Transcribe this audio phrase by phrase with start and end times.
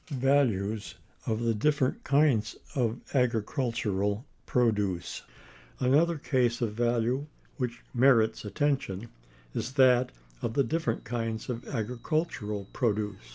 [0.09, 0.95] Values
[1.27, 5.21] of the different kinds of agricultural produce.
[5.79, 7.27] Another case of value
[7.57, 9.09] which merits attention
[9.53, 10.11] is that
[10.41, 13.29] of the different kinds of agricultural produce.